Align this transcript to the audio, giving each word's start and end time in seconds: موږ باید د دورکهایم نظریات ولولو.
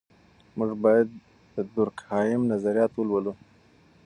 موږ 0.57 0.71
باید 0.83 1.07
د 1.53 1.55
دورکهایم 1.73 2.41
نظریات 2.51 2.91
ولولو. 2.95 3.33